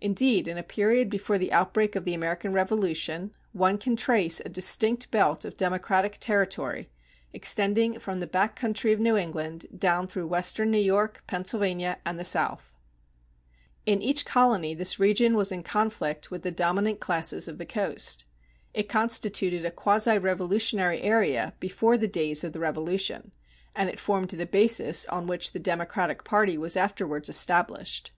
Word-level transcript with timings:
Indeed, 0.00 0.48
in 0.48 0.56
a 0.56 0.62
period 0.62 1.10
before 1.10 1.36
the 1.36 1.52
outbreak 1.52 1.94
of 1.94 2.06
the 2.06 2.14
American 2.14 2.54
Revolution, 2.54 3.32
one 3.52 3.76
can 3.76 3.96
trace 3.96 4.40
a 4.40 4.48
distinct 4.48 5.10
belt 5.10 5.44
of 5.44 5.58
democratic 5.58 6.16
territory 6.18 6.88
extending 7.34 7.98
from 7.98 8.18
the 8.18 8.26
back 8.26 8.56
country 8.56 8.94
of 8.94 8.98
New 8.98 9.18
England 9.18 9.66
down 9.78 10.06
through 10.06 10.26
western 10.26 10.70
New 10.70 10.78
York, 10.80 11.22
Pennsylvania, 11.26 11.98
and 12.06 12.18
the 12.18 12.24
South.[248:1] 12.24 12.64
In 13.84 14.00
each 14.00 14.24
colony 14.24 14.72
this 14.72 14.98
region 14.98 15.36
was 15.36 15.52
in 15.52 15.62
conflict 15.62 16.30
with 16.30 16.40
the 16.44 16.50
dominant 16.50 16.98
classes 16.98 17.46
of 17.46 17.58
the 17.58 17.66
coast. 17.66 18.24
It 18.72 18.88
constituted 18.88 19.66
a 19.66 19.70
quasi 19.70 20.16
revolutionary 20.16 21.02
area 21.02 21.52
before 21.60 21.98
the 21.98 22.08
days 22.08 22.42
of 22.42 22.54
the 22.54 22.60
Revolution, 22.60 23.32
and 23.76 23.90
it 23.90 24.00
formed 24.00 24.30
the 24.30 24.46
basis 24.46 25.04
on 25.08 25.26
which 25.26 25.52
the 25.52 25.58
Democratic 25.60 26.24
party 26.24 26.56
was 26.56 26.74
afterwards 26.74 27.28
established. 27.28 28.12